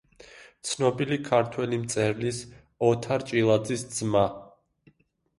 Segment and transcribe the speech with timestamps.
[0.67, 2.39] ცნობილი ქართველი მწერლის
[2.87, 4.23] ოთარ ჭილაძის ძმა.